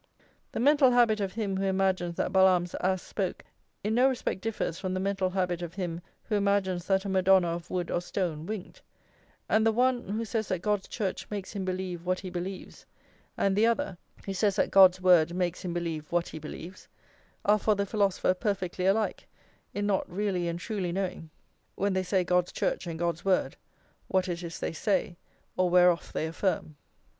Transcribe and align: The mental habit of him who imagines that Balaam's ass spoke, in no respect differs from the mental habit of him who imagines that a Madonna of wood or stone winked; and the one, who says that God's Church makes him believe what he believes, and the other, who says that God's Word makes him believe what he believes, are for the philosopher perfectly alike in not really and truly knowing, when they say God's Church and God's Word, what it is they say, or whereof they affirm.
The 0.51 0.59
mental 0.59 0.89
habit 0.89 1.19
of 1.19 1.33
him 1.33 1.57
who 1.57 1.65
imagines 1.65 2.15
that 2.15 2.33
Balaam's 2.33 2.73
ass 2.81 3.03
spoke, 3.03 3.43
in 3.83 3.93
no 3.93 4.09
respect 4.09 4.41
differs 4.41 4.79
from 4.79 4.95
the 4.95 4.99
mental 4.99 5.29
habit 5.29 5.61
of 5.61 5.75
him 5.75 6.01
who 6.23 6.33
imagines 6.33 6.87
that 6.87 7.05
a 7.05 7.07
Madonna 7.07 7.49
of 7.49 7.69
wood 7.69 7.91
or 7.91 8.01
stone 8.01 8.47
winked; 8.47 8.81
and 9.47 9.63
the 9.63 9.71
one, 9.71 10.09
who 10.09 10.25
says 10.25 10.47
that 10.47 10.63
God's 10.63 10.87
Church 10.87 11.29
makes 11.29 11.51
him 11.53 11.65
believe 11.65 12.03
what 12.03 12.21
he 12.21 12.31
believes, 12.31 12.83
and 13.37 13.55
the 13.55 13.67
other, 13.67 13.95
who 14.25 14.33
says 14.33 14.55
that 14.55 14.71
God's 14.71 14.99
Word 14.99 15.35
makes 15.35 15.61
him 15.63 15.71
believe 15.71 16.11
what 16.11 16.29
he 16.29 16.39
believes, 16.39 16.87
are 17.45 17.59
for 17.59 17.75
the 17.75 17.85
philosopher 17.85 18.33
perfectly 18.33 18.87
alike 18.87 19.27
in 19.71 19.85
not 19.85 20.11
really 20.11 20.47
and 20.47 20.57
truly 20.59 20.91
knowing, 20.91 21.29
when 21.75 21.93
they 21.93 22.01
say 22.01 22.23
God's 22.23 22.51
Church 22.51 22.87
and 22.87 22.97
God's 22.97 23.23
Word, 23.23 23.55
what 24.07 24.27
it 24.27 24.41
is 24.41 24.57
they 24.57 24.73
say, 24.73 25.15
or 25.55 25.69
whereof 25.69 26.11
they 26.11 26.25
affirm. 26.25 26.75